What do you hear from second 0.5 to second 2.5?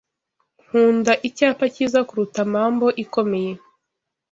Nkunda icyapa cyiza kuruta